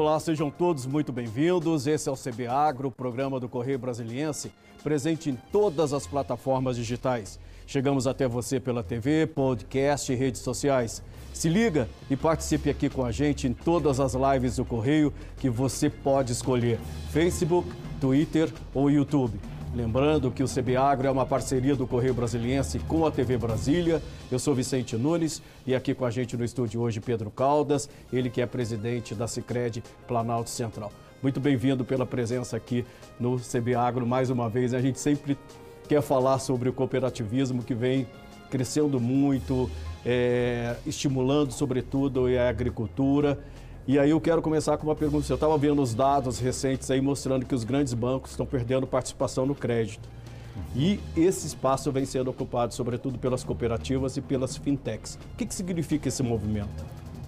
[0.00, 1.86] Olá, sejam todos muito bem-vindos.
[1.86, 4.50] Esse é o CB Agro, programa do Correio Brasiliense,
[4.82, 7.38] presente em todas as plataformas digitais.
[7.66, 11.02] Chegamos até você pela TV, podcast e redes sociais.
[11.34, 15.50] Se liga e participe aqui com a gente em todas as lives do Correio que
[15.50, 16.80] você pode escolher:
[17.10, 17.68] Facebook,
[18.00, 19.38] Twitter ou YouTube.
[19.72, 24.02] Lembrando que o CB Agro é uma parceria do Correio Brasiliense com a TV Brasília.
[24.30, 28.28] Eu sou Vicente Nunes e aqui com a gente no estúdio hoje Pedro Caldas, ele
[28.28, 30.92] que é presidente da Sicredi Planalto Central.
[31.22, 32.84] Muito bem-vindo pela presença aqui
[33.18, 34.74] no CB Agro mais uma vez.
[34.74, 35.38] A gente sempre
[35.88, 38.08] quer falar sobre o cooperativismo que vem
[38.50, 39.70] crescendo muito,
[40.04, 43.38] é, estimulando sobretudo a agricultura.
[43.90, 45.26] E aí eu quero começar com uma pergunta.
[45.26, 49.44] Você estava vendo os dados recentes aí mostrando que os grandes bancos estão perdendo participação
[49.44, 50.08] no crédito.
[50.76, 55.18] E esse espaço vem sendo ocupado sobretudo pelas cooperativas e pelas fintechs.
[55.32, 56.84] O que, que significa esse movimento?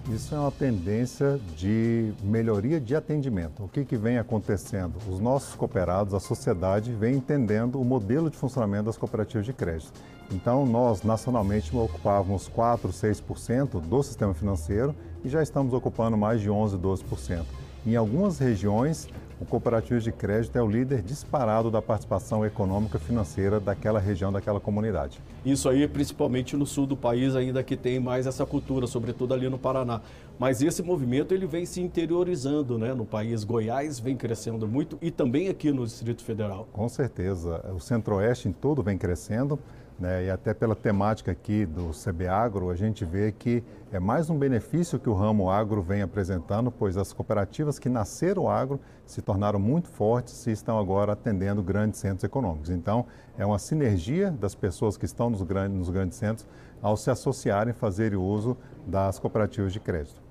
[0.09, 3.65] Isso é uma tendência de melhoria de atendimento.
[3.65, 4.93] O que, que vem acontecendo?
[5.09, 9.91] Os nossos cooperados, a sociedade, vem entendendo o modelo de funcionamento das cooperativas de crédito.
[10.31, 16.49] Então, nós nacionalmente ocupávamos 4, 6% do sistema financeiro e já estamos ocupando mais de
[16.49, 17.43] 11, 12%.
[17.85, 19.09] Em algumas regiões,
[19.41, 24.59] o cooperativo de crédito é o líder disparado da participação econômica financeira daquela região, daquela
[24.59, 25.19] comunidade.
[25.45, 29.49] Isso aí, principalmente no sul do país, ainda que tem mais essa cultura, sobretudo ali
[29.49, 29.99] no Paraná.
[30.39, 33.43] Mas esse movimento ele vem se interiorizando né, no país.
[33.43, 36.67] Goiás vem crescendo muito e também aqui no Distrito Federal.
[36.71, 37.63] Com certeza.
[37.75, 39.59] O Centro-Oeste em todo vem crescendo.
[39.99, 40.25] Né?
[40.25, 44.37] E até pela temática aqui do CB Agro, a gente vê que é mais um
[44.37, 49.59] benefício que o ramo agro vem apresentando, pois as cooperativas que nasceram agro se tornaram
[49.59, 52.69] muito fortes e estão agora atendendo grandes centros econômicos.
[52.69, 53.05] Então,
[53.37, 56.47] é uma sinergia das pessoas que estão nos grandes, nos grandes centros
[56.81, 60.21] ao se associarem fazerem uso das cooperativas de crédito.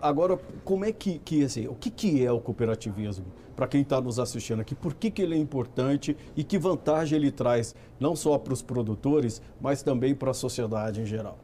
[0.00, 3.26] Agora, como é que, que assim, o que, que é o cooperativismo?
[3.56, 7.16] Para quem está nos assistindo aqui, por que, que ele é importante e que vantagem
[7.18, 11.38] ele traz, não só para os produtores, mas também para a sociedade em geral?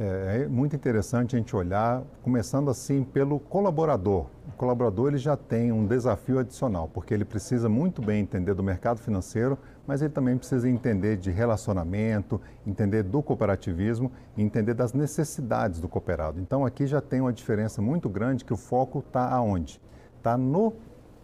[0.00, 4.26] É, é, muito interessante a gente olhar, começando assim pelo colaborador.
[4.46, 8.62] O colaborador ele já tem um desafio adicional, porque ele precisa muito bem entender do
[8.62, 15.80] mercado financeiro, mas ele também precisa entender de relacionamento, entender do cooperativismo entender das necessidades
[15.80, 16.40] do cooperado.
[16.40, 19.80] Então aqui já tem uma diferença muito grande que o foco está aonde?
[20.16, 20.74] Está no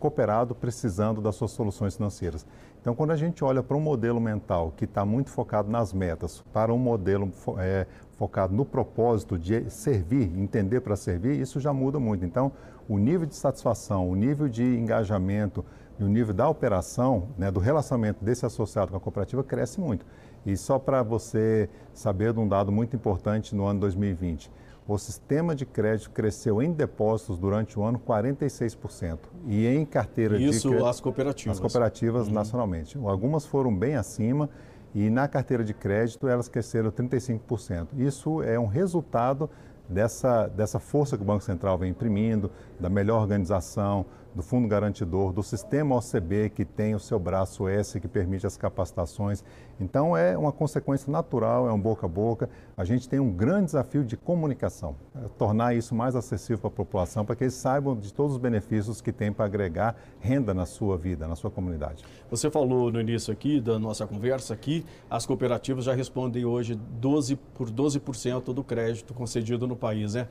[0.04, 2.47] cooperado precisando das suas soluções financeiras.
[2.78, 6.44] Então, quando a gente olha para um modelo mental que está muito focado nas metas,
[6.53, 7.87] para um modelo é,
[8.19, 12.22] focado no propósito de servir, entender para servir, isso já muda muito.
[12.22, 12.53] Então,
[12.87, 15.64] o nível de satisfação, o nível de engajamento
[15.98, 20.04] e o nível da operação, né, do relacionamento desse associado com a cooperativa cresce muito.
[20.44, 24.53] E só para você saber de um dado muito importante no ano 2020,
[24.87, 30.69] o sistema de crédito cresceu em depósitos durante o ano 46% e em carteira Isso,
[30.69, 31.56] de Isso as cooperativas.
[31.56, 32.34] As cooperativas uhum.
[32.34, 32.99] nacionalmente.
[32.99, 34.50] Algumas foram bem acima
[34.94, 37.89] e na carteira de crédito elas cresceram 35%.
[37.97, 39.49] Isso é um resultado
[39.89, 45.33] dessa, dessa força que o Banco Central vem imprimindo, da melhor organização, do Fundo Garantidor,
[45.33, 49.45] do sistema OCB, que tem o seu braço S, que permite as capacitações.
[49.81, 52.50] Então, é uma consequência natural, é um boca a boca.
[52.77, 56.73] A gente tem um grande desafio de comunicação, é tornar isso mais acessível para a
[56.73, 60.67] população, para que eles saibam de todos os benefícios que tem para agregar renda na
[60.67, 62.05] sua vida, na sua comunidade.
[62.31, 67.37] Você falou no início aqui da nossa conversa que as cooperativas já respondem hoje 12
[67.37, 70.27] por 12% do crédito concedido no país, né?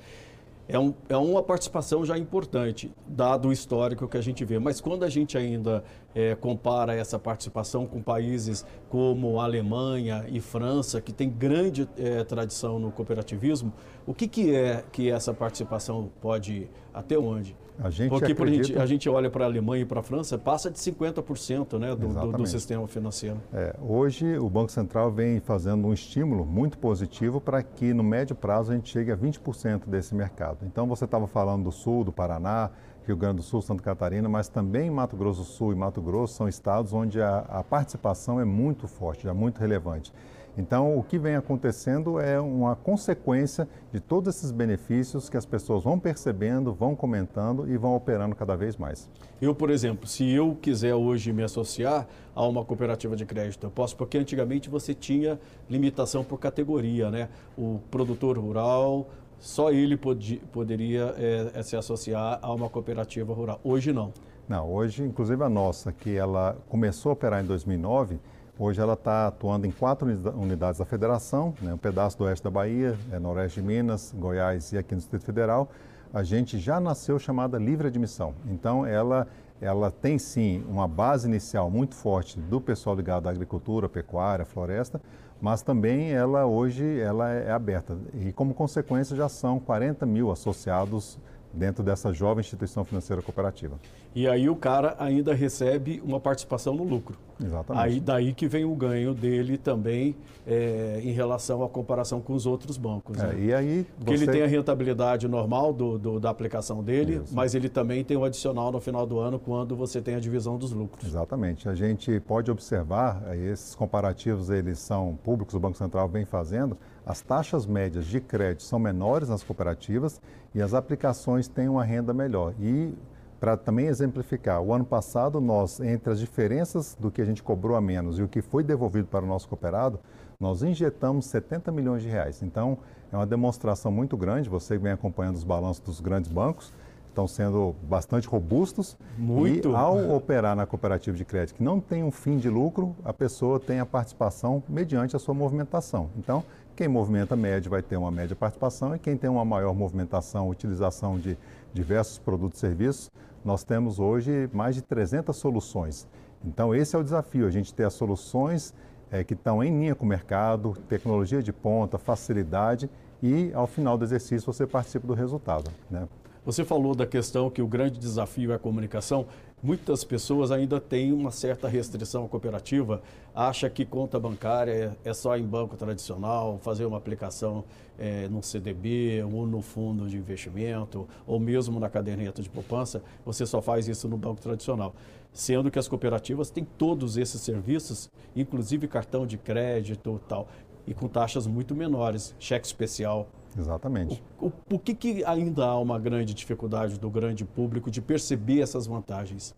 [0.67, 4.59] É, um, é uma participação já importante, dado o histórico que a gente vê.
[4.59, 5.83] Mas quando a gente ainda
[6.15, 12.79] é, compara essa participação com países como Alemanha e França, que tem grande é, tradição
[12.79, 13.73] no cooperativismo,
[14.05, 16.69] o que, que é que essa participação pode ir?
[16.93, 17.55] Até onde?
[17.79, 18.61] A gente Porque acredita...
[18.61, 21.79] a, gente, a gente olha para a Alemanha e para a França, passa de 50%
[21.79, 23.41] né, do, do, do, sistema financeiro.
[23.51, 28.35] É, hoje, o Banco Central vem fazendo um estímulo muito positivo para que, no médio
[28.35, 30.59] prazo, a gente chegue a 20% desse mercado.
[30.63, 32.69] Então, você estava falando do Sul, do Paraná,
[33.05, 36.35] Rio Grande do Sul, Santa Catarina, mas também Mato Grosso do Sul e Mato Grosso
[36.35, 40.13] são estados onde a, a participação é muito forte, é muito relevante.
[40.55, 45.83] Então, o que vem acontecendo é uma consequência de todos esses benefícios que as pessoas
[45.83, 49.09] vão percebendo, vão comentando e vão operando cada vez mais.
[49.41, 53.71] Eu, por exemplo, se eu quiser hoje me associar a uma cooperativa de crédito, eu
[53.71, 57.29] posso, porque antigamente você tinha limitação por categoria, né?
[57.57, 59.07] O produtor rural,
[59.43, 63.59] só ele pod poderia é, se associar a uma cooperativa rural.
[63.61, 64.13] Hoje não.
[64.47, 68.19] Não, hoje, inclusive a nossa, que ela começou a operar em 2009,
[68.57, 72.51] Hoje ela está atuando em quatro unidades da federação, né, um pedaço do oeste da
[72.51, 75.71] Bahia, é, noroeste de Minas, Goiás e aqui no Distrito Federal.
[76.13, 78.35] a gente já nasceu chamada livre admissão.
[78.45, 79.27] Então, ela,
[79.59, 85.01] ela tem sim uma base inicial muito forte do pessoal ligado à agricultura, pecuária, floresta,
[85.43, 87.97] mas também ela hoje ela é aberta.
[88.13, 91.19] E como consequência já são 40 mil associados
[91.53, 93.79] dentro dessa jovem instituição financeira cooperativa.
[94.15, 97.17] E aí o cara ainda recebe uma participação no lucro.
[97.43, 97.85] Exatamente.
[97.85, 100.15] Aí daí que vem o ganho dele também
[100.45, 103.19] é, em relação à comparação com os outros bancos.
[103.19, 103.39] É, né?
[103.39, 107.33] E aí Porque ele tem a rentabilidade normal do, do, da aplicação dele, Isso.
[107.33, 110.57] mas ele também tem o adicional no final do ano quando você tem a divisão
[110.57, 111.07] dos lucros.
[111.07, 111.67] Exatamente.
[111.67, 117.21] A gente pode observar, esses comparativos eles são públicos, o Banco Central vem fazendo, as
[117.21, 120.21] taxas médias de crédito são menores nas cooperativas
[120.55, 122.53] e as aplicações têm uma renda melhor.
[122.59, 122.93] E
[123.39, 127.75] para também exemplificar, o ano passado nós, entre as diferenças do que a gente cobrou
[127.75, 129.99] a menos e o que foi devolvido para o nosso cooperado,
[130.39, 132.41] nós injetamos 70 milhões de reais.
[132.41, 132.77] Então,
[133.11, 136.73] é uma demonstração muito grande, você vem acompanhando os balanços dos grandes bancos,
[137.09, 138.97] estão sendo bastante robustos.
[139.17, 139.69] Muito.
[139.69, 143.13] E ao operar na cooperativa de crédito que não tem um fim de lucro, a
[143.13, 146.09] pessoa tem a participação mediante a sua movimentação.
[146.17, 146.43] Então,
[146.75, 151.19] quem movimenta médio vai ter uma média participação e quem tem uma maior movimentação, utilização
[151.19, 151.37] de
[151.73, 153.11] diversos produtos e serviços,
[153.45, 156.07] nós temos hoje mais de 300 soluções.
[156.43, 158.73] Então, esse é o desafio, a gente ter as soluções
[159.11, 162.89] é, que estão em linha com o mercado, tecnologia de ponta, facilidade
[163.21, 165.69] e, ao final do exercício, você participa do resultado.
[165.89, 166.07] Né?
[166.45, 169.27] Você falou da questão que o grande desafio é a comunicação.
[169.63, 173.01] Muitas pessoas ainda têm uma certa restrição cooperativa,
[173.33, 177.63] acha que conta bancária é só em banco tradicional, fazer uma aplicação
[177.97, 183.45] é, no CDB ou no fundo de investimento, ou mesmo na caderneta de poupança, você
[183.45, 184.93] só faz isso no banco tradicional.
[185.31, 190.49] Sendo que as cooperativas têm todos esses serviços, inclusive cartão de crédito e tal,
[190.85, 194.23] e com taxas muito menores, cheque especial, Exatamente.
[194.39, 198.61] O, o, o que, que ainda há uma grande dificuldade do grande público de perceber
[198.61, 199.55] essas vantagens?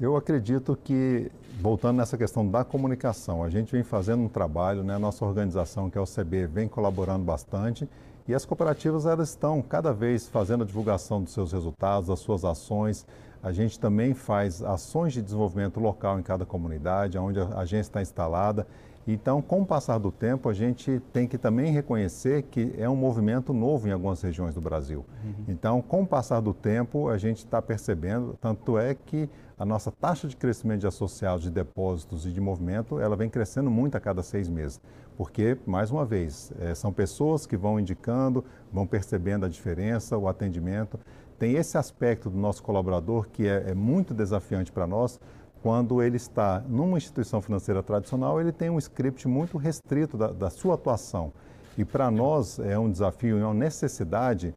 [0.00, 1.30] Eu acredito que,
[1.60, 4.96] voltando nessa questão da comunicação, a gente vem fazendo um trabalho, né?
[4.96, 7.88] a nossa organização, que é o CB, vem colaborando bastante
[8.26, 12.44] e as cooperativas elas estão cada vez fazendo a divulgação dos seus resultados, das suas
[12.44, 13.06] ações.
[13.42, 18.00] A gente também faz ações de desenvolvimento local em cada comunidade, onde a agência está
[18.02, 18.66] instalada
[19.06, 22.94] então, com o passar do tempo, a gente tem que também reconhecer que é um
[22.94, 25.04] movimento novo em algumas regiões do Brasil.
[25.24, 25.44] Uhum.
[25.48, 29.28] Então, com o passar do tempo, a gente está percebendo, tanto é que
[29.58, 33.70] a nossa taxa de crescimento de associados, de depósitos e de movimento, ela vem crescendo
[33.70, 34.80] muito a cada seis meses.
[35.16, 40.28] Porque, mais uma vez, é, são pessoas que vão indicando, vão percebendo a diferença, o
[40.28, 40.98] atendimento.
[41.38, 45.20] Tem esse aspecto do nosso colaborador que é, é muito desafiante para nós,
[45.62, 50.50] quando ele está numa instituição financeira tradicional, ele tem um script muito restrito da, da
[50.50, 51.32] sua atuação.
[51.78, 54.54] E para nós é um desafio e uma necessidade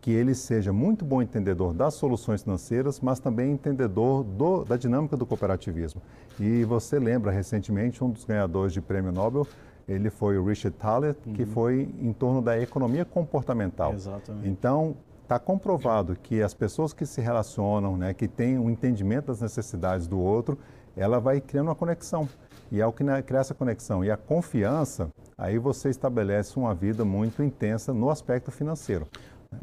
[0.00, 5.16] que ele seja muito bom entendedor das soluções financeiras, mas também entendedor do, da dinâmica
[5.16, 6.02] do cooperativismo.
[6.38, 9.46] E você lembra recentemente um dos ganhadores de prêmio Nobel,
[9.88, 11.32] ele foi o Richard Thaler, uhum.
[11.32, 13.94] que foi em torno da economia comportamental.
[13.94, 14.48] Exatamente.
[14.48, 14.96] Então,
[15.32, 19.40] está comprovado que as pessoas que se relacionam, né, que têm o um entendimento das
[19.40, 20.58] necessidades do outro,
[20.94, 22.28] ela vai criando uma conexão.
[22.70, 25.08] E ao criar essa conexão e a confiança,
[25.38, 29.06] aí você estabelece uma vida muito intensa no aspecto financeiro.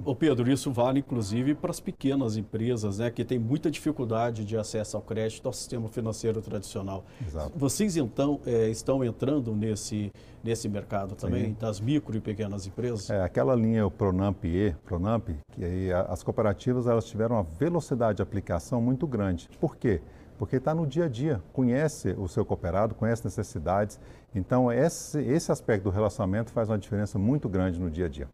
[0.06, 4.58] Ô Pedro, isso vale inclusive para as pequenas empresas, né, que têm muita dificuldade de
[4.58, 7.06] acesso ao crédito ao sistema financeiro tradicional.
[7.26, 7.52] Exato.
[7.58, 10.12] Vocês então é, estão entrando nesse,
[10.44, 11.58] nesse mercado também, Sim.
[11.60, 13.10] das micro e pequenas empresas?
[13.10, 18.18] É, aquela linha o Pronamp E, Pronamp, que aí as cooperativas elas tiveram uma velocidade
[18.18, 19.50] de aplicação muito grande.
[19.60, 20.02] Por quê?
[20.38, 24.00] Porque está no dia a dia, conhece o seu cooperado, conhece necessidades.
[24.34, 28.30] Então, esse, esse aspecto do relacionamento faz uma diferença muito grande no dia a dia.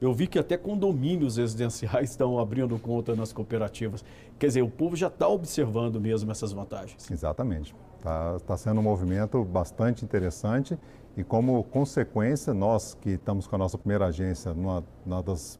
[0.00, 4.04] Eu vi que até condomínios residenciais estão abrindo conta nas cooperativas.
[4.38, 7.10] Quer dizer, o povo já está observando mesmo essas vantagens.
[7.10, 7.74] Exatamente.
[7.96, 10.78] Está tá sendo um movimento bastante interessante
[11.16, 15.58] e, como consequência, nós que estamos com a nossa primeira agência numa, numa das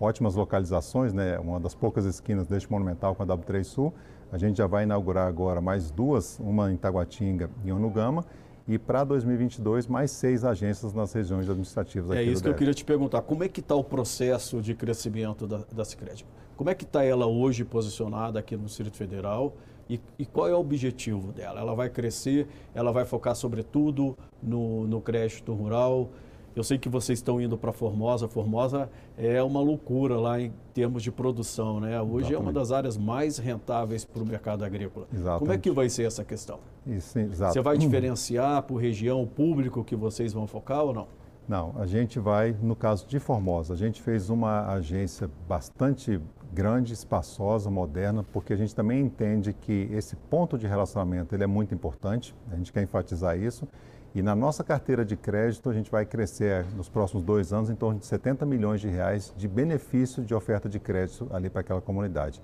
[0.00, 3.94] ótimas localizações, né, uma das poucas esquinas deste monumental com a W3 Sul,
[4.30, 8.24] a gente já vai inaugurar agora mais duas, uma em Taguatinga e uma no Gama,
[8.68, 12.74] e para 2022 mais seis agências nas regiões administrativas aqui É isso que eu queria
[12.74, 13.22] te perguntar.
[13.22, 16.26] Como é que está o processo de crescimento da, da Cicred?
[16.56, 19.54] Como é que está ela hoje posicionada aqui no Distrito Federal
[19.88, 21.60] e, e, qual é o objetivo dela?
[21.60, 26.10] Ela vai crescer, ela vai focar sobretudo no, no crédito rural,
[26.56, 28.26] eu sei que vocês estão indo para Formosa.
[28.26, 32.00] Formosa é uma loucura lá em termos de produção, né?
[32.00, 32.34] Hoje Exatamente.
[32.34, 35.06] é uma das áreas mais rentáveis para o mercado agrícola.
[35.12, 35.38] Exatamente.
[35.40, 36.58] Como é que vai ser essa questão?
[36.86, 37.52] Isso, exato.
[37.52, 41.06] Você vai diferenciar por região o público que vocês vão focar ou não?
[41.46, 46.18] Não, a gente vai, no caso de Formosa, a gente fez uma agência bastante
[46.52, 51.46] grande, espaçosa, moderna, porque a gente também entende que esse ponto de relacionamento ele é
[51.46, 53.68] muito importante, a gente quer enfatizar isso.
[54.16, 57.74] E na nossa carteira de crédito, a gente vai crescer nos próximos dois anos em
[57.74, 61.82] torno de 70 milhões de reais de benefício de oferta de crédito ali para aquela
[61.82, 62.40] comunidade.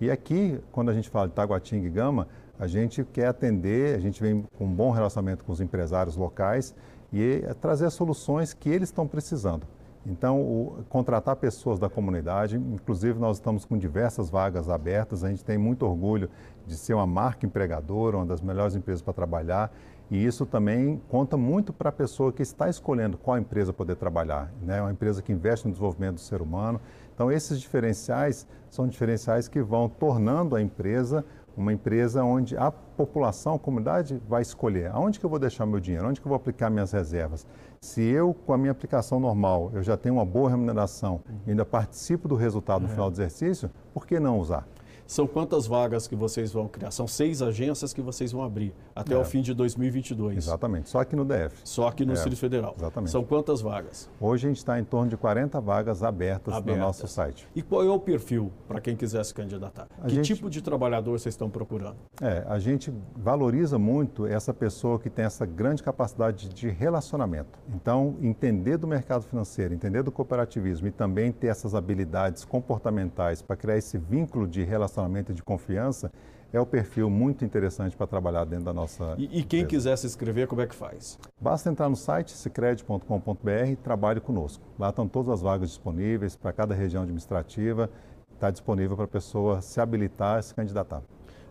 [0.00, 3.98] E aqui, quando a gente fala de Taguatinga e Gama, a gente quer atender, a
[3.98, 6.72] gente vem com um bom relacionamento com os empresários locais
[7.12, 9.66] e é trazer as soluções que eles estão precisando.
[10.08, 15.44] Então, o, contratar pessoas da comunidade, inclusive nós estamos com diversas vagas abertas, a gente
[15.44, 16.30] tem muito orgulho
[16.64, 19.72] de ser uma marca empregadora, uma das melhores empresas para trabalhar,
[20.10, 24.52] e isso também conta muito para a pessoa que está escolhendo qual empresa poder trabalhar,
[24.62, 24.80] né?
[24.80, 26.80] uma empresa que investe no desenvolvimento do ser humano.
[27.14, 31.24] Então, esses diferenciais são diferenciais que vão tornando a empresa
[31.56, 35.80] uma empresa onde a população, a comunidade vai escolher aonde que eu vou deixar meu
[35.80, 37.46] dinheiro, onde que eu vou aplicar minhas reservas.
[37.80, 41.64] Se eu, com a minha aplicação normal, eu já tenho uma boa remuneração e ainda
[41.64, 42.90] participo do resultado no é.
[42.90, 44.68] final do exercício, por que não usar?
[45.06, 46.90] São quantas vagas que vocês vão criar?
[46.90, 49.16] São seis agências que vocês vão abrir até é.
[49.16, 50.36] o fim de 2022.
[50.36, 51.56] Exatamente, só aqui no DF.
[51.62, 52.14] Só aqui no é.
[52.14, 52.74] Distrito Federal.
[52.76, 53.12] Exatamente.
[53.12, 54.10] São quantas vagas?
[54.20, 56.76] Hoje a gente está em torno de 40 vagas abertas, abertas.
[56.76, 57.46] no nosso site.
[57.54, 59.86] E qual é o perfil para quem quiser se candidatar?
[60.00, 60.34] A que gente...
[60.34, 61.96] tipo de trabalhador vocês estão procurando?
[62.20, 67.60] É, a gente valoriza muito essa pessoa que tem essa grande capacidade de relacionamento.
[67.72, 73.54] Então, entender do mercado financeiro, entender do cooperativismo e também ter essas habilidades comportamentais para
[73.54, 76.10] criar esse vínculo de relacionamento relacionamento de confiança,
[76.52, 79.14] é o perfil muito interessante para trabalhar dentro da nossa.
[79.18, 79.66] E, e quem empresa.
[79.66, 81.18] quiser se inscrever, como é que faz?
[81.40, 84.64] Basta entrar no site cicred.com.br e trabalhe conosco.
[84.78, 87.90] Lá estão todas as vagas disponíveis para cada região administrativa.
[88.32, 91.02] Está disponível para a pessoa se habilitar e se candidatar.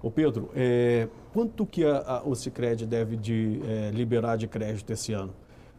[0.02, 4.92] Ô Pedro, é, quanto que a, a, o Cicred deve de, é, liberar de crédito
[4.92, 5.34] esse ano?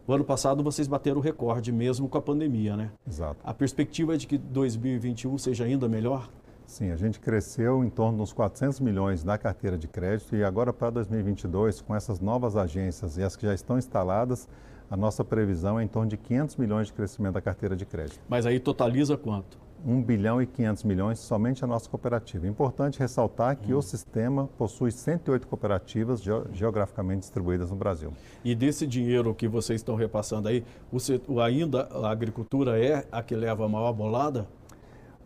[0.05, 2.91] O ano passado vocês bateram o recorde mesmo com a pandemia, né?
[3.07, 3.37] Exato.
[3.43, 6.29] A perspectiva é de que 2021 seja ainda melhor?
[6.67, 10.73] Sim, a gente cresceu em torno dos 400 milhões na carteira de crédito e agora
[10.73, 14.49] para 2022, com essas novas agências e as que já estão instaladas,
[14.91, 18.19] a nossa previsão é em torno de 500 milhões de crescimento da carteira de crédito.
[18.27, 19.57] Mas aí totaliza quanto?
[19.85, 22.45] 1 bilhão e 500 milhões somente a nossa cooperativa.
[22.45, 23.77] Importante ressaltar que hum.
[23.77, 26.21] o sistema possui 108 cooperativas
[26.51, 28.11] geograficamente distribuídas no Brasil.
[28.43, 33.35] E desse dinheiro que vocês estão repassando aí, o, ainda a agricultura é a que
[33.35, 34.45] leva a maior bolada?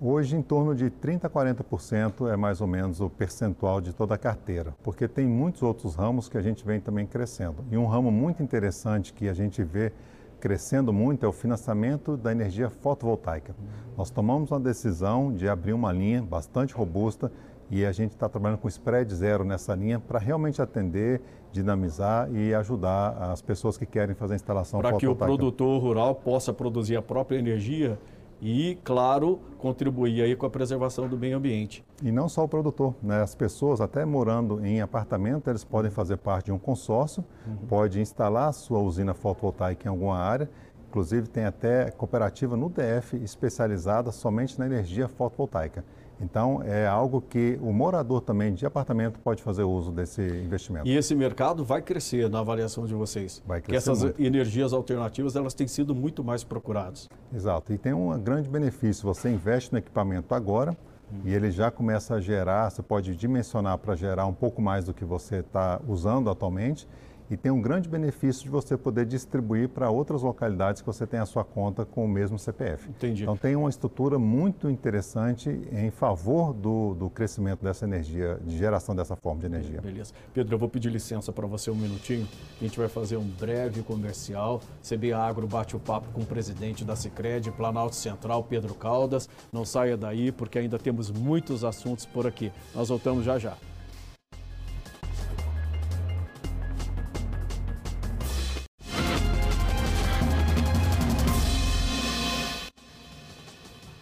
[0.04, 4.16] Hoje, em torno de 30% a 40% é mais ou menos o percentual de toda
[4.16, 7.64] a carteira, porque tem muitos outros ramos que a gente vem também crescendo.
[7.70, 9.94] E um ramo muito interessante que a gente vê
[10.40, 13.56] crescendo muito é o financiamento da energia fotovoltaica.
[13.96, 17.32] Nós tomamos uma decisão de abrir uma linha bastante robusta
[17.70, 22.56] e a gente está trabalhando com spread zero nessa linha para realmente atender, dinamizar e
[22.56, 25.16] ajudar as pessoas que querem fazer a instalação para fotovoltaica.
[25.20, 28.00] Para que o produtor rural possa produzir a própria energia
[28.42, 31.86] e, claro, contribuir aí com a preservação do meio ambiente.
[32.02, 33.22] E não só o produtor, né?
[33.22, 37.68] as pessoas até morando em apartamento, eles podem fazer parte de um consórcio, uhum.
[37.68, 40.50] pode instalar a sua usina fotovoltaica em alguma área,
[40.90, 45.86] inclusive tem até cooperativa no DF especializada somente na energia fotovoltaica.
[46.22, 50.88] Então, é algo que o morador também de apartamento pode fazer uso desse investimento.
[50.88, 53.42] E esse mercado vai crescer na avaliação de vocês?
[53.46, 54.22] Vai crescer Porque essas muito.
[54.22, 57.10] energias alternativas, elas têm sido muito mais procuradas.
[57.34, 57.74] Exato.
[57.74, 59.04] E tem um grande benefício.
[59.04, 60.78] Você investe no equipamento agora
[61.12, 61.22] hum.
[61.26, 64.94] e ele já começa a gerar, você pode dimensionar para gerar um pouco mais do
[64.94, 66.88] que você está usando atualmente
[67.32, 71.18] e tem um grande benefício de você poder distribuir para outras localidades que você tem
[71.18, 72.90] a sua conta com o mesmo CPF.
[72.90, 73.24] Entendi.
[73.24, 78.94] Então tem uma estrutura muito interessante em favor do, do crescimento dessa energia, de geração
[78.94, 79.80] dessa forma de energia.
[79.80, 80.14] Beleza.
[80.34, 82.28] Pedro, eu vou pedir licença para você um minutinho.
[82.60, 84.60] A gente vai fazer um breve comercial.
[84.84, 89.30] CB Agro bate o papo com o presidente da Sicredi, Planalto Central, Pedro Caldas.
[89.54, 92.52] Não saia daí porque ainda temos muitos assuntos por aqui.
[92.76, 93.56] Nós voltamos já já.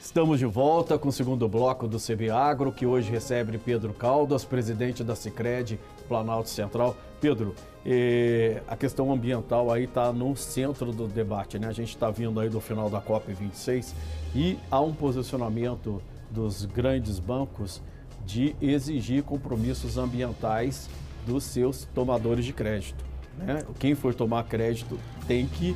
[0.09, 4.43] Estamos de volta com o segundo bloco do CB Agro, que hoje recebe Pedro Caldas,
[4.43, 6.97] presidente da Cicred, Planalto Central.
[7.21, 7.53] Pedro,
[7.85, 11.67] eh, a questão ambiental aí está no centro do debate, né?
[11.67, 13.93] A gente está vindo aí do final da COP26
[14.33, 16.01] e há um posicionamento
[16.31, 17.79] dos grandes bancos
[18.25, 20.89] de exigir compromissos ambientais
[21.27, 23.05] dos seus tomadores de crédito.
[23.37, 23.63] Né?
[23.77, 24.97] Quem for tomar crédito
[25.27, 25.75] tem que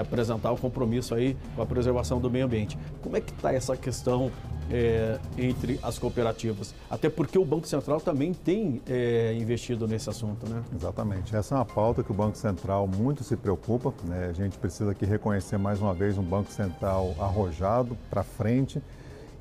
[0.00, 2.78] apresentar o compromisso aí com a preservação do meio ambiente.
[3.02, 4.30] Como é que está essa questão
[4.70, 6.74] é, entre as cooperativas.
[6.90, 10.62] Até porque o Banco Central também tem é, investido nesse assunto, né?
[10.74, 11.34] Exatamente.
[11.36, 13.92] Essa é uma pauta que o Banco Central muito se preocupa.
[14.04, 14.28] Né?
[14.30, 18.82] A gente precisa aqui reconhecer mais uma vez um Banco Central arrojado para frente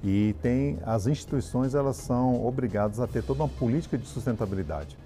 [0.04, 4.98] e tem as instituições elas são obrigadas a ter toda uma política de sustentabilidade.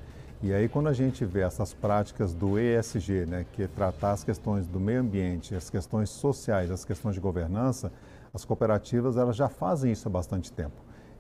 [0.46, 4.24] E aí quando a gente vê essas práticas do ESG, né, que é tratar as
[4.24, 7.92] questões do meio ambiente, as questões sociais, as questões de governança,
[8.32, 10.76] as cooperativas elas já fazem isso há bastante tempo.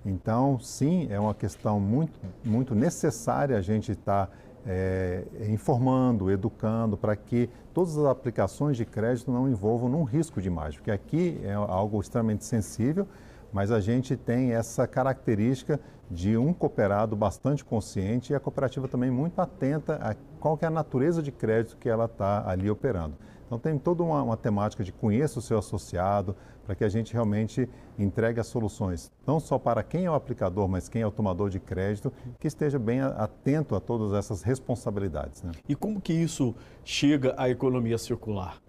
[0.06, 4.32] Então, sim, é uma questão muito, muito necessária a gente estar tá,
[4.64, 10.50] é, informando, educando, para que todas as aplicações de crédito não envolvam um risco de
[10.50, 13.08] imagem, porque aqui é algo extremamente sensível,
[13.56, 15.80] mas a gente tem essa característica
[16.12, 20.70] de um cooperado bastante consciente e a cooperativa também muito atenta a qual é a
[20.70, 23.16] natureza de crédito que ela está ali operando.
[23.46, 26.36] Então tem toda uma, uma temática de conheça o seu associado,
[26.66, 30.68] para que a gente realmente entregue as soluções, não só para quem é o aplicador,
[30.68, 35.42] mas quem é o tomador de crédito, que esteja bem atento a todas essas responsabilidades.
[35.44, 35.54] Né?
[35.70, 38.62] E como que isso chega à economia circular?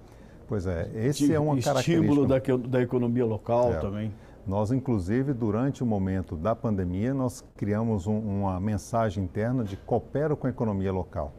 [0.46, 1.92] Pois é, esse de, é uma característica...
[1.92, 2.38] Estímulo da,
[2.68, 3.80] da economia local é.
[3.80, 4.12] também.
[4.46, 10.36] Nós, inclusive, durante o momento da pandemia, nós criamos um, uma mensagem interna de coopero
[10.36, 11.32] com a economia local.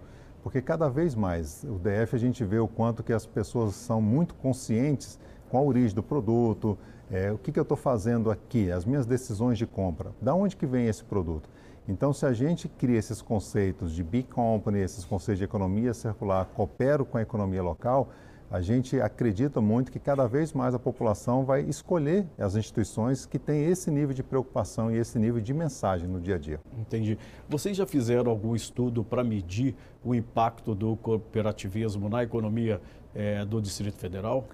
[0.43, 4.01] Porque cada vez mais, o DF a gente vê o quanto que as pessoas são
[4.01, 5.17] muito conscientes
[5.49, 6.77] com a origem do produto,
[7.09, 10.57] é, o que, que eu estou fazendo aqui, as minhas decisões de compra, da onde
[10.57, 11.49] que vem esse produto.
[11.87, 16.45] Então, se a gente cria esses conceitos de big company, esses conceitos de economia circular,
[16.53, 18.09] coopero com a economia local,
[18.49, 23.37] a gente acredita muito que cada vez mais a população vai escolher as instituições que
[23.37, 26.59] têm esse nível de preocupação e esse nível de mensagem no dia a dia.
[26.77, 27.17] Entendi.
[27.49, 32.79] Vocês já fizeram algum estudo para medir o impacto do cooperativismo na economia
[33.13, 34.47] é, do Distrito Federal?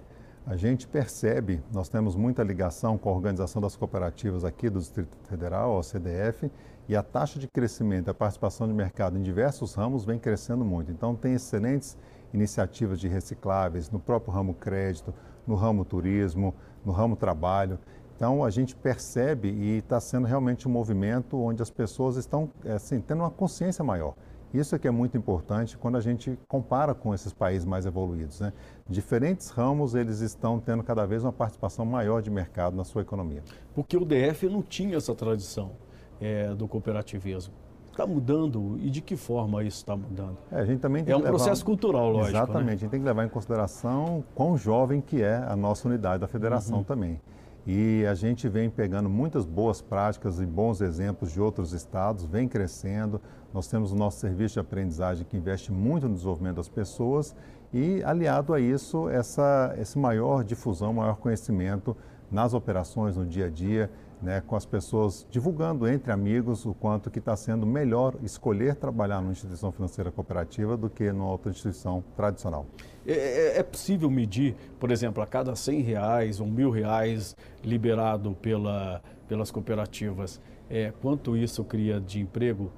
[0.46, 5.16] A gente percebe, nós temos muita ligação com a Organização das Cooperativas aqui do Distrito
[5.26, 6.50] Federal, a CDF,
[6.86, 10.92] e a taxa de crescimento, a participação de mercado em diversos ramos vem crescendo muito.
[10.92, 11.96] Então, tem excelentes
[12.34, 15.14] iniciativas de recicláveis no próprio ramo crédito,
[15.46, 16.52] no ramo turismo,
[16.84, 17.78] no ramo trabalho.
[18.16, 23.00] Então, a gente percebe e está sendo realmente um movimento onde as pessoas estão assim,
[23.00, 24.14] tendo uma consciência maior.
[24.52, 28.38] Isso é que é muito importante quando a gente compara com esses países mais evoluídos.
[28.38, 28.52] Né?
[28.88, 33.42] Diferentes ramos, eles estão tendo cada vez uma participação maior de mercado na sua economia.
[33.74, 35.72] Porque o DF não tinha essa tradição
[36.20, 37.63] é, do cooperativismo
[37.94, 40.36] está mudando e de que forma isso está mudando?
[40.50, 42.32] É, a gente também é um processo cultural, lógico.
[42.32, 42.38] Né?
[42.38, 42.72] Exatamente, né?
[42.72, 46.28] a gente tem que levar em consideração quão jovem que é a nossa unidade da
[46.28, 46.84] federação uhum.
[46.84, 47.20] também.
[47.66, 52.46] E a gente vem pegando muitas boas práticas e bons exemplos de outros estados, vem
[52.46, 53.20] crescendo.
[53.54, 57.34] Nós temos o nosso serviço de aprendizagem que investe muito no desenvolvimento das pessoas
[57.72, 61.96] e, aliado a isso, essa, esse maior difusão, maior conhecimento
[62.30, 63.90] nas operações, no dia a dia,
[64.24, 69.20] né, com as pessoas divulgando entre amigos o quanto que está sendo melhor escolher trabalhar
[69.20, 72.64] numa instituição financeira cooperativa do que numa outra instituição tradicional.
[73.06, 78.34] É, é, é possível medir, por exemplo, a cada 100 reais ou mil reais liberado
[78.40, 82.72] pela, pelas cooperativas, é, quanto isso cria de emprego?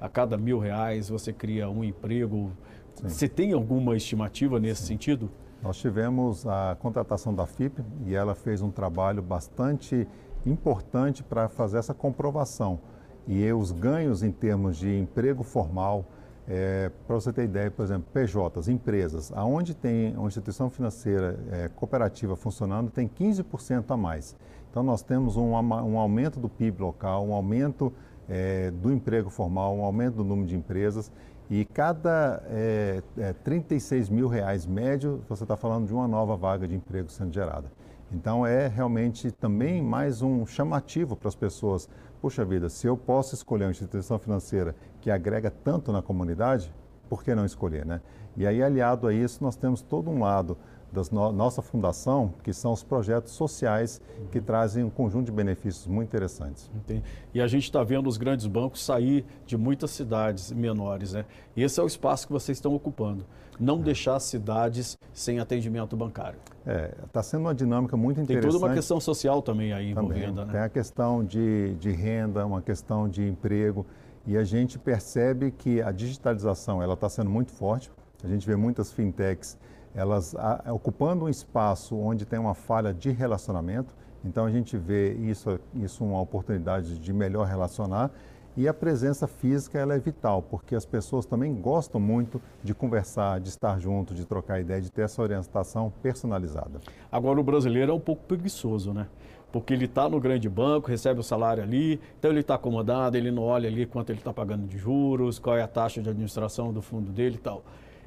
[0.00, 2.52] A cada mil reais você cria um emprego?
[2.94, 3.08] Sim.
[3.08, 4.88] Você tem alguma estimativa nesse Sim.
[4.88, 5.30] sentido?
[5.60, 10.08] Nós tivemos a contratação da FIP e ela fez um trabalho bastante
[10.46, 12.80] importante para fazer essa comprovação.
[13.26, 16.04] E os ganhos em termos de emprego formal,
[16.48, 21.68] é, para você ter ideia, por exemplo, PJs, empresas, aonde tem uma instituição financeira é,
[21.68, 24.36] cooperativa funcionando, tem 15% a mais.
[24.70, 27.92] Então, nós temos um, um, aumento do PIB local, um aumento
[28.28, 31.12] é, do emprego formal, um aumento do número de empresas.
[31.50, 36.66] E cada é, é, 36 mil reais médio, você está falando de uma nova vaga
[36.66, 37.70] de emprego sendo gerada.
[38.12, 41.88] Então é realmente também mais um chamativo para as pessoas.
[42.20, 46.72] Puxa vida, se eu posso escolher uma instituição financeira que agrega tanto na comunidade,
[47.08, 48.02] por que não escolher, né?
[48.36, 50.56] E aí, aliado a isso, nós temos todo um lado
[50.92, 54.00] da no, nossa fundação, que são os projetos sociais
[54.30, 56.70] que trazem um conjunto de benefícios muito interessantes.
[56.74, 57.02] Entendi.
[57.32, 61.24] E a gente está vendo os grandes bancos sair de muitas cidades menores, né?
[61.56, 63.24] E esse é o espaço que vocês estão ocupando
[63.58, 63.82] não é.
[63.82, 66.38] deixar cidades sem atendimento bancário.
[66.66, 68.50] É, está sendo uma dinâmica muito interessante.
[68.50, 70.52] Tem toda uma questão social também aí também, envolvida, né?
[70.52, 73.86] Tem a questão de, de renda, uma questão de emprego,
[74.26, 77.90] e a gente percebe que a digitalização ela está sendo muito forte.
[78.22, 79.58] A gente vê muitas fintechs
[79.94, 83.94] elas a, ocupando um espaço onde tem uma falha de relacionamento.
[84.24, 88.10] Então a gente vê isso, isso uma oportunidade de melhor relacionar
[88.56, 93.40] e a presença física ela é vital, porque as pessoas também gostam muito de conversar,
[93.40, 96.78] de estar junto, de trocar ideia, de ter essa orientação personalizada.
[97.10, 99.06] Agora o brasileiro é um pouco preguiçoso, né?
[99.52, 103.30] porque ele está no grande banco, recebe o salário ali, então ele está acomodado, ele
[103.30, 106.72] não olha ali quanto ele está pagando de juros, qual é a taxa de administração
[106.72, 107.62] do fundo dele e tal.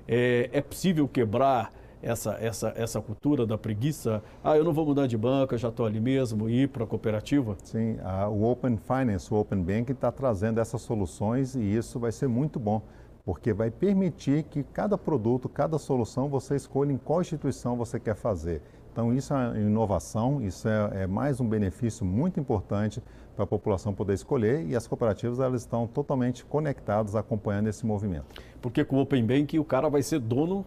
[0.07, 4.23] É, é possível quebrar essa, essa, essa cultura da preguiça?
[4.43, 6.83] Ah, eu não vou mudar de banco, eu já estou ali mesmo, e ir para
[6.83, 7.57] a cooperativa?
[7.63, 12.11] Sim, a, o Open Finance, o Open Banking está trazendo essas soluções e isso vai
[12.11, 12.81] ser muito bom
[13.25, 18.15] porque vai permitir que cada produto, cada solução, você escolha em qual instituição você quer
[18.15, 18.61] fazer.
[18.95, 23.03] Então, isso é inovação, isso é, é mais um benefício muito importante
[23.35, 28.41] para a população poder escolher e as cooperativas elas estão totalmente conectadas, acompanhando esse movimento.
[28.61, 30.65] Porque com o Open Bank o cara vai ser dono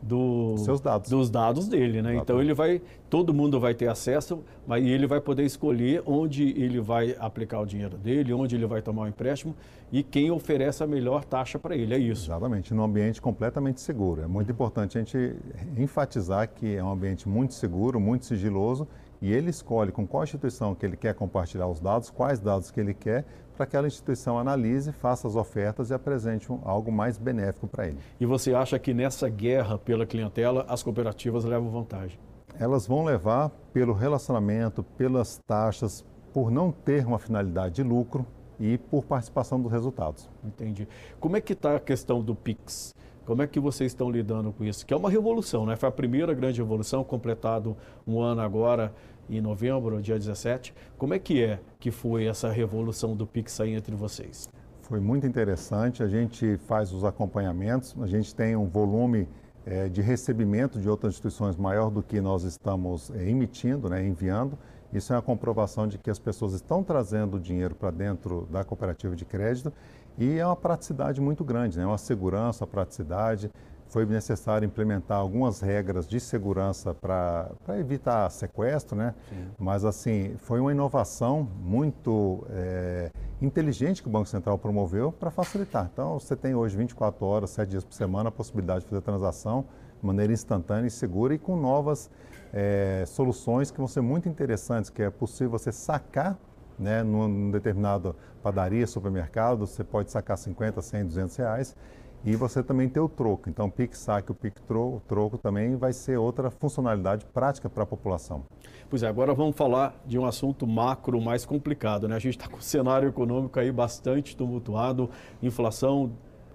[0.00, 1.10] do, Seus dados.
[1.10, 2.16] dos dados dele, né?
[2.16, 2.80] Então ele vai,
[3.10, 7.66] todo mundo vai ter acesso, mas ele vai poder escolher onde ele vai aplicar o
[7.66, 9.54] dinheiro dele, onde ele vai tomar o empréstimo
[9.90, 12.26] e quem oferece a melhor taxa para ele, é isso.
[12.26, 14.22] Exatamente, num ambiente completamente seguro.
[14.22, 15.34] É muito importante a gente
[15.76, 18.86] enfatizar que é um ambiente muito seguro, muito sigiloso
[19.20, 22.80] e ele escolhe com qual instituição que ele quer compartilhar os dados, quais dados que
[22.80, 23.24] ele quer,
[23.56, 27.88] para que aquela instituição analise, faça as ofertas e apresente um, algo mais benéfico para
[27.88, 27.98] ele.
[28.20, 32.18] E você acha que nessa guerra pela clientela as cooperativas levam vantagem?
[32.58, 38.24] Elas vão levar pelo relacionamento, pelas taxas, por não ter uma finalidade de lucro
[38.60, 40.28] e por participação dos resultados.
[40.44, 40.88] Entendi.
[41.18, 42.94] Como é que está a questão do PIX?
[43.28, 44.86] Como é que vocês estão lidando com isso?
[44.86, 45.76] Que é uma revolução, né?
[45.76, 48.90] Foi a primeira grande revolução, completado um ano agora
[49.28, 50.74] em novembro, dia 17.
[50.96, 54.48] Como é que é que foi essa revolução do Pix aí entre vocês?
[54.80, 56.02] Foi muito interessante.
[56.02, 59.28] A gente faz os acompanhamentos, a gente tem um volume
[59.66, 64.58] é, de recebimento de outras instituições maior do que nós estamos é, emitindo, né, enviando.
[64.90, 69.14] Isso é uma comprovação de que as pessoas estão trazendo dinheiro para dentro da cooperativa
[69.14, 69.70] de crédito
[70.18, 71.86] e é uma praticidade muito grande, né?
[71.86, 73.50] uma segurança, uma praticidade.
[73.86, 79.14] Foi necessário implementar algumas regras de segurança para evitar sequestro, né?
[79.30, 79.46] Sim.
[79.58, 85.88] Mas, assim, foi uma inovação muito é, inteligente que o Banco Central promoveu para facilitar.
[85.90, 89.64] Então, você tem hoje 24 horas, 7 dias por semana, a possibilidade de fazer transação
[89.98, 92.10] de maneira instantânea e segura e com novas
[92.52, 96.36] é, soluções que vão ser muito interessantes, que é possível você sacar
[96.78, 101.76] né, num determinado padaria, supermercado, você pode sacar 50, 100, 200 reais
[102.24, 103.48] e você também tem o troco.
[103.48, 107.84] Então, o Pix Saque, o Pix troco, troco também vai ser outra funcionalidade prática para
[107.84, 108.44] a população.
[108.90, 112.08] Pois é, agora vamos falar de um assunto macro mais complicado.
[112.08, 112.16] Né?
[112.16, 115.10] A gente está com um cenário econômico aí bastante tumultuado,
[115.42, 116.12] inflação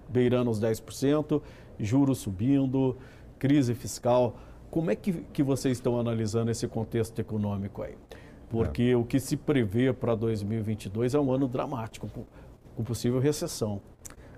[0.08, 1.40] beirando os 10%,
[1.78, 2.96] juros subindo,
[3.38, 4.36] crise fiscal.
[4.70, 7.96] Como é que, que vocês estão analisando esse contexto econômico aí?
[8.54, 8.96] Porque é.
[8.96, 12.08] o que se prevê para 2022 é um ano dramático,
[12.76, 13.80] com, possível recessão.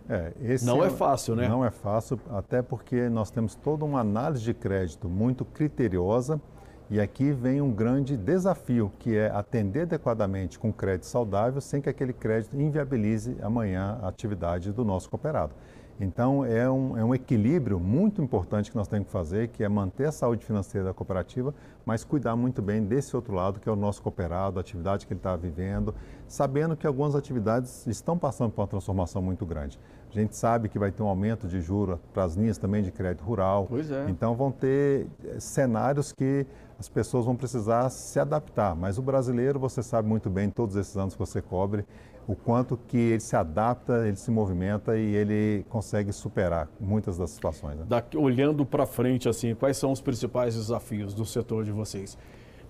[0.08, 1.48] É, não é, é fácil, né?
[1.48, 6.40] Não é fácil, até porque nós temos toda uma análise de crédito muito criteriosa
[6.88, 11.88] e aqui vem um grande desafio, que é atender adequadamente com crédito saudável sem que
[11.88, 15.52] aquele crédito inviabilize amanhã a atividade do nosso cooperado.
[15.98, 19.68] Então, é um, é um equilíbrio muito importante que nós temos que fazer, que é
[19.68, 21.54] manter a saúde financeira da cooperativa,
[21.86, 25.12] mas cuidar muito bem desse outro lado, que é o nosso cooperado, a atividade que
[25.12, 25.94] ele está vivendo,
[26.28, 29.78] sabendo que algumas atividades estão passando por uma transformação muito grande.
[30.10, 32.90] A gente sabe que vai ter um aumento de juros para as linhas também de
[32.90, 33.66] crédito rural.
[33.68, 34.06] Pois é.
[34.08, 36.46] Então, vão ter eh, cenários que
[36.78, 38.74] as pessoas vão precisar se adaptar.
[38.74, 41.84] Mas o brasileiro, você sabe muito bem, todos esses anos que você cobre,
[42.26, 47.30] o quanto que ele se adapta, ele se movimenta e ele consegue superar muitas das
[47.30, 47.78] situações.
[47.78, 47.86] Né?
[47.88, 52.18] Daqui, olhando para frente, assim, quais são os principais desafios do setor de vocês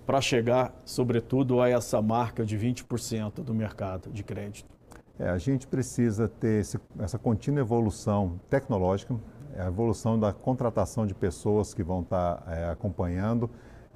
[0.05, 4.69] para chegar, sobretudo, a essa marca de 20% do mercado de crédito?
[5.19, 9.15] É, a gente precisa ter esse, essa contínua evolução tecnológica,
[9.57, 13.49] a evolução da contratação de pessoas que vão estar tá, é, acompanhando,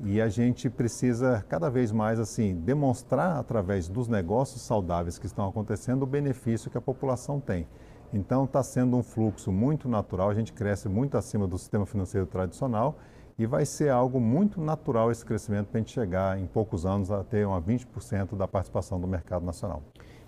[0.04, 5.48] e a gente precisa cada vez mais assim demonstrar através dos negócios saudáveis que estão
[5.48, 7.68] acontecendo o benefício que a população tem.
[8.14, 12.26] Então está sendo um fluxo muito natural, a gente cresce muito acima do sistema financeiro
[12.26, 12.98] tradicional
[13.38, 17.12] e vai ser algo muito natural esse crescimento para a gente chegar em poucos anos
[17.12, 19.82] a ter uma 20% da participação do mercado nacional.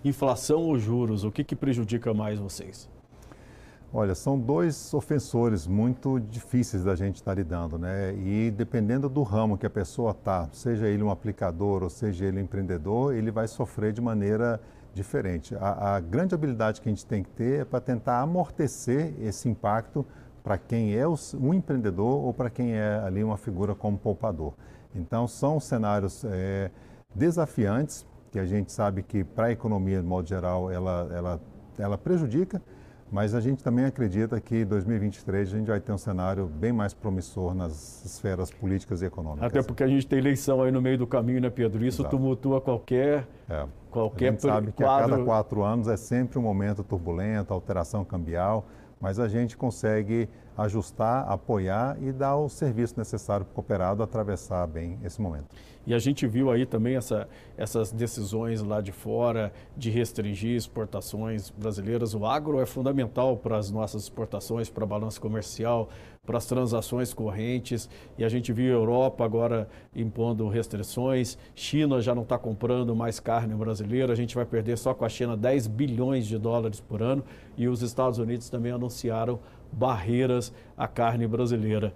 [0.04, 2.93] Inflação ou juros, o que, que prejudica mais vocês?
[3.96, 8.12] Olha, são dois ofensores muito difíceis da gente estar lidando, né?
[8.16, 12.40] E dependendo do ramo que a pessoa está, seja ele um aplicador ou seja ele
[12.40, 14.60] um empreendedor, ele vai sofrer de maneira
[14.92, 15.54] diferente.
[15.54, 19.48] A, a grande habilidade que a gente tem que ter é para tentar amortecer esse
[19.48, 20.04] impacto
[20.42, 24.54] para quem é o, um empreendedor ou para quem é ali uma figura como poupador.
[24.92, 26.68] Então, são cenários é,
[27.14, 31.40] desafiantes, que a gente sabe que para a economia, de modo geral, ela, ela,
[31.78, 32.60] ela prejudica,
[33.12, 36.92] Mas a gente também acredita que 2023 a gente vai ter um cenário bem mais
[36.92, 39.46] promissor nas esferas políticas e econômicas.
[39.46, 41.84] Até porque a gente tem eleição aí no meio do caminho, né, Pedro?
[41.84, 42.16] Isso Exato.
[42.16, 43.26] tumultua qualquer.
[43.48, 43.66] É.
[43.90, 45.06] Qualquer a gente sabe que quadro...
[45.06, 48.66] a cada quatro anos é sempre um momento turbulento, alteração cambial,
[49.00, 54.66] mas a gente consegue ajustar, apoiar e dar o serviço necessário para o cooperado atravessar
[54.66, 55.54] bem esse momento.
[55.86, 61.50] E a gente viu aí também essa, essas decisões lá de fora de restringir exportações
[61.50, 62.14] brasileiras.
[62.14, 65.90] O agro é fundamental para as nossas exportações, para a balança comercial,
[66.24, 67.90] para as transações correntes.
[68.16, 71.36] E a gente viu a Europa agora impondo restrições.
[71.54, 74.10] China já não está comprando mais carne brasileira.
[74.12, 77.22] A gente vai perder só com a China 10 bilhões de dólares por ano.
[77.58, 79.38] E os Estados Unidos também anunciaram
[79.76, 81.92] barreiras à carne brasileira.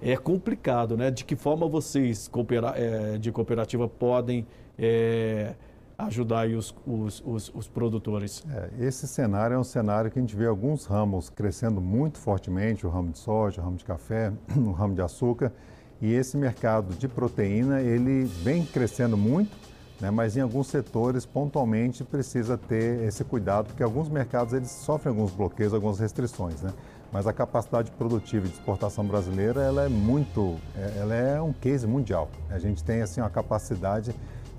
[0.00, 1.10] É complicado, né?
[1.10, 2.30] De que forma vocês
[2.74, 4.46] é, de cooperativa podem
[4.78, 5.54] é,
[5.98, 8.44] ajudar os, os, os, os, produtores?
[8.50, 12.86] É, esse cenário é um cenário que a gente vê alguns ramos crescendo muito fortemente,
[12.86, 15.52] o ramo de soja, o ramo de café, o ramo de açúcar,
[16.00, 19.56] e esse mercado de proteína, ele vem crescendo muito,
[20.00, 25.14] né, mas em alguns setores, pontualmente, precisa ter esse cuidado, porque alguns mercados eles sofrem
[25.14, 26.60] alguns bloqueios, algumas restrições.
[26.62, 26.72] Né?
[27.12, 31.86] mas a capacidade produtiva de exportação brasileira ela é muito, é, ela é um case
[31.86, 32.28] mundial.
[32.50, 34.14] A gente tem assim uma capacidade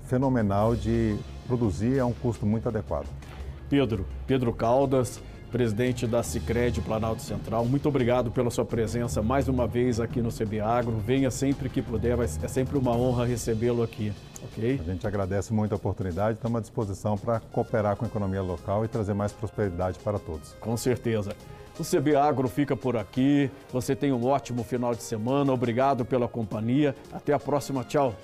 [0.06, 3.06] fenomenal de produzir a um custo muito adequado.
[3.68, 5.20] Pedro, Pedro Caldas,
[5.52, 10.30] presidente da Sicredi Planalto Central, muito obrigado pela sua presença mais uma vez aqui no
[10.32, 10.96] CB Agro.
[10.98, 14.12] Venha sempre que puder, é sempre uma honra recebê-lo aqui.
[14.44, 14.80] Ok?
[14.80, 18.84] A gente agradece muito a oportunidade, estamos à disposição para cooperar com a economia local
[18.84, 20.54] e trazer mais prosperidade para todos.
[20.60, 21.34] Com certeza.
[21.78, 23.50] O CB Agro fica por aqui.
[23.72, 25.52] Você tem um ótimo final de semana.
[25.52, 26.94] Obrigado pela companhia.
[27.12, 27.84] Até a próxima.
[27.84, 28.14] Tchau.